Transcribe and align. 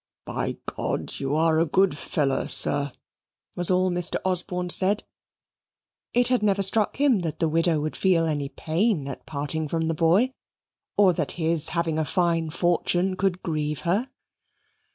"By 0.25 0.57
God, 0.65 1.19
you 1.19 1.35
are 1.35 1.59
a 1.59 1.65
good 1.67 1.95
feller, 1.95 2.47
sir," 2.47 2.91
was 3.55 3.69
all 3.69 3.91
Mr. 3.91 4.15
Osborne 4.25 4.71
said. 4.71 5.03
It 6.11 6.27
had 6.29 6.41
never 6.41 6.63
struck 6.63 6.97
him 6.97 7.19
that 7.19 7.37
the 7.37 7.47
widow 7.47 7.79
would 7.81 7.95
feel 7.95 8.25
any 8.25 8.49
pain 8.49 9.07
at 9.07 9.27
parting 9.27 9.67
from 9.67 9.85
the 9.85 9.93
boy, 9.93 10.33
or 10.97 11.13
that 11.13 11.33
his 11.33 11.69
having 11.69 11.99
a 11.99 12.03
fine 12.05 12.49
fortune 12.49 13.15
could 13.15 13.43
grieve 13.43 13.81
her. 13.81 14.09